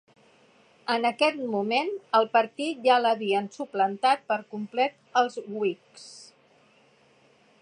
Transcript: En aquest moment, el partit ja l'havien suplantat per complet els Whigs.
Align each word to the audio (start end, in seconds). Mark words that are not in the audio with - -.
En 0.93 1.03
aquest 1.09 1.43
moment, 1.55 1.91
el 2.21 2.25
partit 2.39 2.81
ja 2.87 2.97
l'havien 3.03 3.53
suplantat 3.59 4.27
per 4.33 4.41
complet 4.57 5.01
els 5.23 5.41
Whigs. 5.59 6.13